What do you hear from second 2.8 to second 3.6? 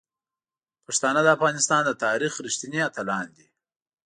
اتلان دي.